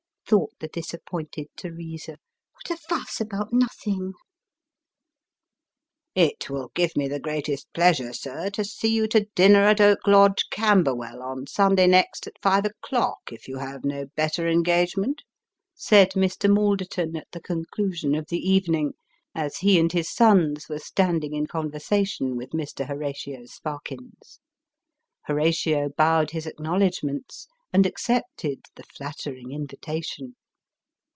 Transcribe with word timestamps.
"thought 0.41 0.57
the 0.61 0.67
disappointed 0.69 1.47
Teresa." 1.57 2.15
What 2.55 2.69
a 2.69 2.77
fuss 2.81 3.19
about 3.19 3.49
nothing!"" 3.51 4.13
It 6.25 6.49
will 6.49 6.71
give 6.73 6.95
me 6.95 7.09
the 7.09 7.19
greatest 7.19 7.67
pleasure, 7.73 8.13
sir, 8.13 8.49
to 8.51 8.63
see 8.63 8.87
you 8.95 9.09
to 9.09 9.27
dinner 9.35 9.63
at 9.63 9.81
Oak 9.81 10.07
Lodge, 10.07 10.45
Camberwell, 10.49 11.21
on 11.21 11.47
Sunday 11.47 11.85
next 11.85 12.27
at 12.27 12.41
five 12.41 12.63
o'clock, 12.65 13.17
if 13.33 13.49
you 13.49 13.57
have 13.57 13.83
no 13.83 14.05
better 14.15 14.47
engagement," 14.47 15.21
said 15.75 16.11
Mr. 16.11 16.49
Malderton, 16.49 17.17
at 17.17 17.27
the 17.33 17.41
conclusion 17.41 18.15
of 18.15 18.27
the 18.29 18.39
evening, 18.39 18.93
as 19.35 19.57
he 19.57 19.77
and 19.77 19.91
his 19.91 20.09
sons 20.09 20.69
were 20.69 20.79
standing 20.79 21.33
in 21.33 21.45
conversation 21.45 22.37
with 22.37 22.51
Mr. 22.51 22.87
Horatio 22.87 23.47
Sparkins. 23.47 24.39
Horatio 25.25 25.89
bowed 25.89 26.31
his 26.31 26.47
acknowledgments, 26.47 27.49
and 27.73 27.85
accepted 27.85 28.59
the 28.75 28.83
flattering 28.83 29.51
invitation. 29.53 30.35